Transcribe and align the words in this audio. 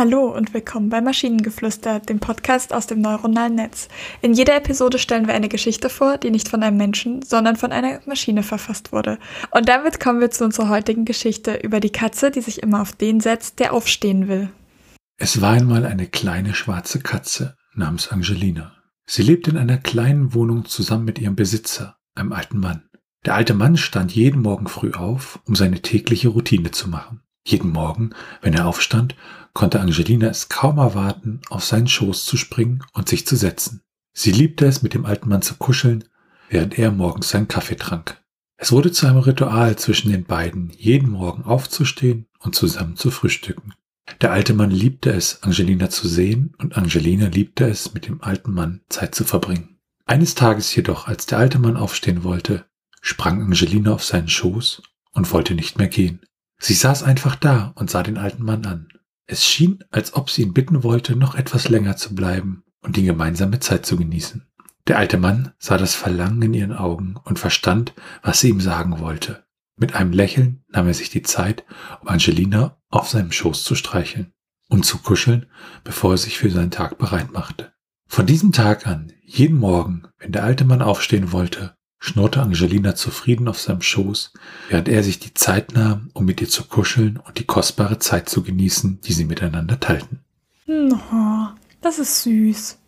Hallo 0.00 0.34
und 0.34 0.54
willkommen 0.54 0.88
bei 0.88 1.02
Maschinengeflüster, 1.02 2.00
dem 2.00 2.20
Podcast 2.20 2.72
aus 2.72 2.86
dem 2.86 3.02
neuronalen 3.02 3.54
Netz. 3.54 3.88
In 4.22 4.32
jeder 4.32 4.56
Episode 4.56 4.98
stellen 4.98 5.26
wir 5.26 5.34
eine 5.34 5.50
Geschichte 5.50 5.90
vor, 5.90 6.16
die 6.16 6.30
nicht 6.30 6.48
von 6.48 6.62
einem 6.62 6.78
Menschen, 6.78 7.20
sondern 7.20 7.56
von 7.56 7.70
einer 7.70 8.00
Maschine 8.06 8.42
verfasst 8.42 8.92
wurde. 8.92 9.18
Und 9.50 9.68
damit 9.68 10.00
kommen 10.00 10.22
wir 10.22 10.30
zu 10.30 10.46
unserer 10.46 10.70
heutigen 10.70 11.04
Geschichte 11.04 11.54
über 11.56 11.80
die 11.80 11.90
Katze, 11.90 12.30
die 12.30 12.40
sich 12.40 12.62
immer 12.62 12.80
auf 12.80 12.92
den 12.92 13.20
setzt, 13.20 13.58
der 13.58 13.74
aufstehen 13.74 14.26
will. 14.26 14.48
Es 15.18 15.42
war 15.42 15.52
einmal 15.52 15.84
eine 15.84 16.06
kleine 16.06 16.54
schwarze 16.54 17.00
Katze 17.00 17.58
namens 17.74 18.08
Angelina. 18.08 18.72
Sie 19.04 19.22
lebte 19.22 19.50
in 19.50 19.58
einer 19.58 19.76
kleinen 19.76 20.32
Wohnung 20.32 20.64
zusammen 20.64 21.04
mit 21.04 21.18
ihrem 21.18 21.36
Besitzer, 21.36 21.98
einem 22.14 22.32
alten 22.32 22.58
Mann. 22.58 22.88
Der 23.26 23.34
alte 23.34 23.52
Mann 23.52 23.76
stand 23.76 24.14
jeden 24.14 24.40
Morgen 24.40 24.66
früh 24.66 24.92
auf, 24.92 25.40
um 25.44 25.54
seine 25.54 25.82
tägliche 25.82 26.28
Routine 26.28 26.70
zu 26.70 26.88
machen. 26.88 27.20
Jeden 27.44 27.72
Morgen, 27.72 28.10
wenn 28.42 28.54
er 28.54 28.66
aufstand, 28.66 29.16
konnte 29.52 29.80
Angelina 29.80 30.28
es 30.28 30.48
kaum 30.48 30.78
erwarten, 30.78 31.40
auf 31.48 31.64
seinen 31.64 31.88
Schoß 31.88 32.24
zu 32.24 32.36
springen 32.36 32.84
und 32.92 33.08
sich 33.08 33.26
zu 33.26 33.36
setzen. 33.36 33.82
Sie 34.12 34.30
liebte 34.30 34.66
es, 34.66 34.82
mit 34.82 34.94
dem 34.94 35.06
alten 35.06 35.28
Mann 35.28 35.42
zu 35.42 35.54
kuscheln, 35.54 36.04
während 36.48 36.78
er 36.78 36.90
morgens 36.90 37.30
seinen 37.30 37.48
Kaffee 37.48 37.76
trank. 37.76 38.22
Es 38.56 38.72
wurde 38.72 38.92
zu 38.92 39.06
einem 39.06 39.18
Ritual 39.18 39.76
zwischen 39.76 40.10
den 40.10 40.24
beiden, 40.24 40.70
jeden 40.76 41.10
Morgen 41.10 41.44
aufzustehen 41.44 42.26
und 42.40 42.54
zusammen 42.54 42.96
zu 42.96 43.10
frühstücken. 43.10 43.72
Der 44.20 44.32
alte 44.32 44.52
Mann 44.52 44.70
liebte 44.70 45.10
es, 45.10 45.42
Angelina 45.42 45.88
zu 45.88 46.08
sehen, 46.08 46.54
und 46.58 46.76
Angelina 46.76 47.28
liebte 47.28 47.66
es, 47.66 47.94
mit 47.94 48.06
dem 48.06 48.22
alten 48.22 48.52
Mann 48.52 48.82
Zeit 48.88 49.14
zu 49.14 49.24
verbringen. 49.24 49.78
Eines 50.04 50.34
Tages 50.34 50.74
jedoch, 50.74 51.06
als 51.06 51.26
der 51.26 51.38
alte 51.38 51.58
Mann 51.58 51.76
aufstehen 51.76 52.24
wollte, 52.24 52.66
sprang 53.00 53.40
Angelina 53.42 53.92
auf 53.92 54.04
seinen 54.04 54.28
Schoß 54.28 54.82
und 55.12 55.32
wollte 55.32 55.54
nicht 55.54 55.78
mehr 55.78 55.88
gehen. 55.88 56.20
Sie 56.60 56.74
saß 56.74 57.02
einfach 57.02 57.36
da 57.36 57.72
und 57.74 57.90
sah 57.90 58.02
den 58.02 58.18
alten 58.18 58.44
Mann 58.44 58.66
an. 58.66 58.88
Es 59.26 59.46
schien, 59.46 59.82
als 59.90 60.14
ob 60.14 60.28
sie 60.28 60.42
ihn 60.42 60.52
bitten 60.52 60.82
wollte, 60.82 61.16
noch 61.16 61.34
etwas 61.34 61.68
länger 61.68 61.96
zu 61.96 62.14
bleiben 62.14 62.64
und 62.82 62.96
die 62.96 63.04
gemeinsame 63.04 63.60
Zeit 63.60 63.86
zu 63.86 63.96
genießen. 63.96 64.46
Der 64.86 64.98
alte 64.98 65.18
Mann 65.18 65.52
sah 65.58 65.78
das 65.78 65.94
Verlangen 65.94 66.42
in 66.42 66.54
ihren 66.54 66.72
Augen 66.72 67.16
und 67.24 67.38
verstand, 67.38 67.94
was 68.22 68.40
sie 68.40 68.50
ihm 68.50 68.60
sagen 68.60 68.98
wollte. 68.98 69.44
Mit 69.76 69.94
einem 69.94 70.12
Lächeln 70.12 70.62
nahm 70.68 70.86
er 70.86 70.94
sich 70.94 71.08
die 71.08 71.22
Zeit, 71.22 71.64
um 72.02 72.08
Angelina 72.08 72.76
auf 72.90 73.08
seinem 73.08 73.32
Schoß 73.32 73.64
zu 73.64 73.74
streicheln 73.74 74.32
und 74.68 74.84
zu 74.84 74.98
kuscheln, 74.98 75.46
bevor 75.84 76.12
er 76.12 76.18
sich 76.18 76.38
für 76.38 76.50
seinen 76.50 76.70
Tag 76.70 76.98
bereit 76.98 77.32
machte. 77.32 77.72
Von 78.06 78.26
diesem 78.26 78.52
Tag 78.52 78.86
an, 78.86 79.12
jeden 79.22 79.58
Morgen, 79.58 80.08
wenn 80.18 80.32
der 80.32 80.44
alte 80.44 80.64
Mann 80.64 80.82
aufstehen 80.82 81.32
wollte, 81.32 81.76
schnurrte 82.00 82.40
Angelina 82.40 82.94
zufrieden 82.94 83.46
auf 83.46 83.60
seinem 83.60 83.82
Schoß, 83.82 84.32
während 84.70 84.88
er 84.88 85.04
sich 85.04 85.18
die 85.20 85.34
Zeit 85.34 85.74
nahm, 85.74 86.10
um 86.14 86.24
mit 86.24 86.40
ihr 86.40 86.48
zu 86.48 86.64
kuscheln 86.64 87.18
und 87.18 87.38
die 87.38 87.44
kostbare 87.44 87.98
Zeit 87.98 88.28
zu 88.28 88.42
genießen, 88.42 89.00
die 89.02 89.12
sie 89.12 89.26
miteinander 89.26 89.78
teilten. 89.78 90.20
Oh, 90.66 91.46
das 91.80 91.98
ist 91.98 92.22
süß. 92.22 92.78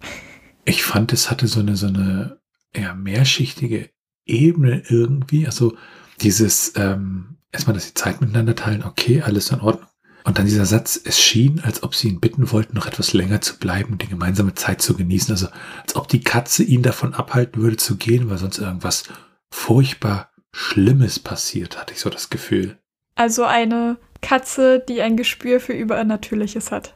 Ich 0.64 0.82
fand, 0.82 1.12
es 1.12 1.30
hatte 1.30 1.46
so 1.46 1.60
eine, 1.60 1.77
so 1.77 1.86
eine 1.88 2.38
eher 2.72 2.94
mehrschichtige 2.94 3.91
Ebene 4.24 4.82
irgendwie. 4.88 5.47
Also 5.47 5.76
dieses, 6.20 6.72
ähm, 6.76 7.36
erstmal, 7.50 7.74
dass 7.74 7.84
sie 7.84 7.94
Zeit 7.94 8.20
miteinander 8.20 8.56
teilen, 8.56 8.82
okay, 8.82 9.20
alles 9.22 9.50
in 9.50 9.60
Ordnung. 9.60 9.88
Und 10.25 10.39
dann 10.39 10.47
dieser 10.47 10.67
Satz, 10.67 11.01
es 11.03 11.20
schien, 11.20 11.61
als 11.65 11.83
ob 11.83 11.95
sie 11.95 12.09
ihn 12.09 12.20
bitten 12.20 12.51
wollten, 12.53 12.77
noch 12.77 12.87
etwas 12.87 13.12
länger 13.12 13.41
zu 13.41 13.59
bleiben 13.59 13.92
und 13.92 14.03
die 14.03 14.09
gemeinsame 14.09 14.55
Zeit 14.55 14.81
zu 14.81 14.95
genießen. 14.95 15.33
Also 15.33 15.48
als 15.81 15.97
ob 15.97 16.09
die 16.09 16.23
Katze 16.23 16.62
ihn 16.62 16.83
davon 16.83 17.15
abhalten 17.15 17.62
würde 17.62 17.77
zu 17.77 17.97
gehen, 17.97 18.31
weil 18.31 18.39
sonst 18.39 18.59
irgendwas 18.59 19.05
furchtbar 19.50 20.31
Schlimmes 20.53 21.19
passiert, 21.19 21.81
hatte 21.81 21.94
ich 21.94 22.00
so 22.00 22.11
das 22.11 22.31
Gefühl. 22.31 22.78
Also 23.15 23.44
eine 23.44 23.99
Katze, 24.21 24.82
die 24.87 25.03
ein 25.03 25.16
Gespür 25.16 25.61
für 25.61 25.72
Übernatürliches 25.72 26.71
hat. 26.71 26.94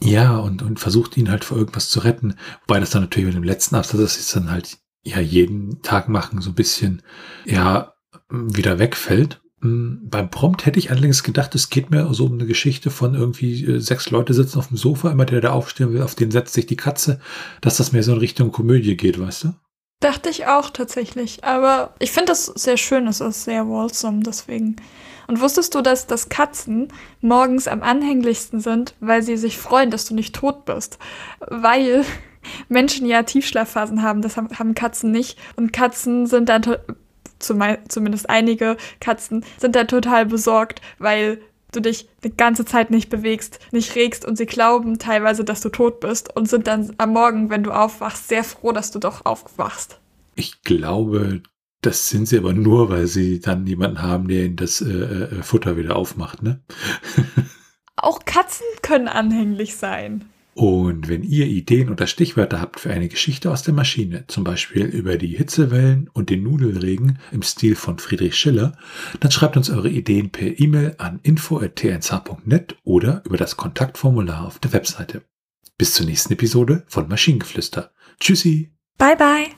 Ja, 0.00 0.36
und, 0.38 0.62
und 0.62 0.78
versucht 0.78 1.16
ihn 1.16 1.30
halt 1.30 1.44
vor 1.44 1.58
irgendwas 1.58 1.90
zu 1.90 2.00
retten. 2.00 2.36
Wobei 2.66 2.80
das 2.80 2.90
dann 2.90 3.02
natürlich 3.02 3.26
mit 3.26 3.36
dem 3.36 3.44
letzten 3.44 3.74
Absatz, 3.74 4.00
das 4.00 4.18
ist 4.18 4.34
dann 4.36 4.50
halt 4.50 4.78
ja 5.04 5.20
jeden 5.20 5.82
Tag 5.82 6.08
machen, 6.08 6.40
so 6.40 6.50
ein 6.50 6.54
bisschen, 6.54 7.02
ja, 7.44 7.94
wieder 8.30 8.78
wegfällt. 8.78 9.40
Hm, 9.60 10.02
beim 10.04 10.30
Prompt 10.30 10.66
hätte 10.66 10.78
ich 10.78 10.90
allerdings 10.90 11.22
gedacht, 11.24 11.54
es 11.54 11.70
geht 11.70 11.90
mir 11.90 12.12
so 12.14 12.26
um 12.26 12.34
eine 12.34 12.46
Geschichte 12.46 12.90
von 12.90 13.14
irgendwie 13.14 13.64
äh, 13.64 13.80
sechs 13.80 14.10
Leute 14.10 14.34
sitzen 14.34 14.58
auf 14.58 14.68
dem 14.68 14.76
Sofa, 14.76 15.10
immer 15.10 15.24
der 15.24 15.40
da 15.40 15.52
aufstehen 15.52 15.92
will, 15.92 16.02
auf 16.02 16.14
den 16.14 16.30
setzt 16.30 16.54
sich 16.54 16.66
die 16.66 16.76
Katze, 16.76 17.20
dass 17.60 17.78
das 17.78 17.92
mehr 17.92 18.02
so 18.02 18.12
in 18.12 18.18
Richtung 18.18 18.52
Komödie 18.52 18.96
geht, 18.96 19.18
weißt 19.18 19.44
du? 19.44 19.54
Dachte 20.00 20.28
ich 20.30 20.46
auch 20.46 20.70
tatsächlich. 20.70 21.42
Aber 21.42 21.94
ich 21.98 22.12
finde 22.12 22.26
das 22.26 22.46
sehr 22.46 22.76
schön, 22.76 23.08
es 23.08 23.20
ist 23.20 23.44
sehr 23.44 23.66
wholesome, 23.66 24.20
deswegen. 24.20 24.76
Und 25.26 25.40
wusstest 25.40 25.74
du, 25.74 25.82
dass, 25.82 26.06
dass 26.06 26.28
Katzen 26.28 26.88
morgens 27.20 27.66
am 27.66 27.82
anhänglichsten 27.82 28.60
sind, 28.60 28.94
weil 29.00 29.22
sie 29.22 29.36
sich 29.36 29.58
freuen, 29.58 29.90
dass 29.90 30.04
du 30.04 30.14
nicht 30.14 30.36
tot 30.36 30.64
bist? 30.66 30.98
Weil 31.40 32.04
Menschen 32.68 33.06
ja 33.06 33.24
Tiefschlafphasen 33.24 34.02
haben, 34.02 34.22
das 34.22 34.36
haben 34.36 34.74
Katzen 34.74 35.10
nicht. 35.10 35.36
Und 35.56 35.72
Katzen 35.72 36.26
sind 36.26 36.48
dann 36.48 36.76
zumindest 37.38 38.28
einige 38.30 38.76
Katzen, 39.00 39.44
sind 39.58 39.74
da 39.74 39.84
total 39.84 40.26
besorgt, 40.26 40.80
weil 40.98 41.40
du 41.72 41.80
dich 41.80 42.08
die 42.24 42.34
ganze 42.34 42.64
Zeit 42.64 42.90
nicht 42.90 43.10
bewegst, 43.10 43.58
nicht 43.72 43.94
regst 43.94 44.24
und 44.24 44.36
sie 44.36 44.46
glauben 44.46 44.98
teilweise, 44.98 45.44
dass 45.44 45.60
du 45.60 45.68
tot 45.68 46.00
bist 46.00 46.34
und 46.34 46.48
sind 46.48 46.66
dann 46.66 46.94
am 46.98 47.12
Morgen, 47.12 47.50
wenn 47.50 47.62
du 47.62 47.72
aufwachst, 47.72 48.28
sehr 48.28 48.44
froh, 48.44 48.72
dass 48.72 48.90
du 48.90 48.98
doch 48.98 49.26
aufwachst. 49.26 50.00
Ich 50.34 50.62
glaube, 50.62 51.42
das 51.82 52.08
sind 52.08 52.26
sie 52.26 52.38
aber 52.38 52.52
nur, 52.52 52.90
weil 52.90 53.06
sie 53.06 53.40
dann 53.40 53.66
jemanden 53.66 54.02
haben, 54.02 54.28
der 54.28 54.46
ihnen 54.46 54.56
das 54.56 54.80
äh, 54.80 54.86
äh 54.88 55.42
Futter 55.42 55.76
wieder 55.76 55.96
aufmacht, 55.96 56.42
ne? 56.42 56.60
Auch 57.96 58.24
Katzen 58.24 58.66
können 58.82 59.08
anhänglich 59.08 59.76
sein. 59.76 60.30
Und 60.58 61.06
wenn 61.06 61.22
ihr 61.22 61.46
Ideen 61.46 61.88
oder 61.88 62.08
Stichwörter 62.08 62.60
habt 62.60 62.80
für 62.80 62.90
eine 62.90 63.06
Geschichte 63.06 63.48
aus 63.48 63.62
der 63.62 63.74
Maschine, 63.74 64.24
zum 64.26 64.42
Beispiel 64.42 64.86
über 64.86 65.16
die 65.16 65.36
Hitzewellen 65.36 66.10
und 66.12 66.30
den 66.30 66.42
Nudelregen 66.42 67.20
im 67.30 67.42
Stil 67.42 67.76
von 67.76 68.00
Friedrich 68.00 68.34
Schiller, 68.34 68.76
dann 69.20 69.30
schreibt 69.30 69.56
uns 69.56 69.70
eure 69.70 69.88
Ideen 69.88 70.30
per 70.30 70.58
E-Mail 70.58 70.96
an 70.98 71.20
info.tnsh.net 71.22 72.76
oder 72.82 73.22
über 73.24 73.36
das 73.36 73.56
Kontaktformular 73.56 74.44
auf 74.44 74.58
der 74.58 74.72
Webseite. 74.72 75.22
Bis 75.76 75.94
zur 75.94 76.06
nächsten 76.06 76.32
Episode 76.32 76.82
von 76.88 77.06
Maschinengeflüster. 77.06 77.92
Tschüssi. 78.18 78.72
Bye 78.98 79.14
bye. 79.14 79.57